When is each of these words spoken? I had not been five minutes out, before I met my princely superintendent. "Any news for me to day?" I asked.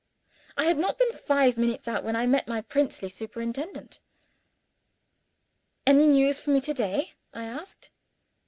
I 0.57 0.65
had 0.65 0.79
not 0.79 0.97
been 0.97 1.13
five 1.13 1.59
minutes 1.59 1.87
out, 1.87 2.01
before 2.03 2.17
I 2.19 2.25
met 2.25 2.47
my 2.47 2.61
princely 2.61 3.07
superintendent. 3.07 3.99
"Any 5.85 6.07
news 6.07 6.39
for 6.39 6.49
me 6.49 6.59
to 6.59 6.73
day?" 6.73 7.13
I 7.35 7.43
asked. 7.43 7.91